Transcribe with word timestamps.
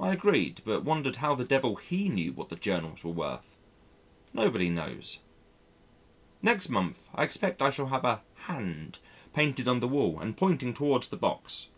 I 0.00 0.12
agreed 0.12 0.62
but 0.64 0.82
wondered 0.82 1.14
how 1.22 1.36
the 1.36 1.44
devil 1.44 1.76
he 1.76 2.08
knew 2.08 2.32
what 2.32 2.48
the 2.48 2.56
Journals 2.56 3.04
were 3.04 3.12
worth 3.12 3.60
nobody 4.32 4.68
knows. 4.68 5.20
Next 6.42 6.68
month, 6.68 7.08
I 7.14 7.22
expect 7.22 7.62
I 7.62 7.70
shall 7.70 7.86
have 7.86 8.04
a 8.04 8.22
"hand" 8.48 8.98
painted 9.32 9.68
on 9.68 9.78
the 9.78 9.86
wall 9.86 10.18
and 10.18 10.36
pointing 10.36 10.74
towards 10.74 11.06
the 11.06 11.16
box. 11.16 11.68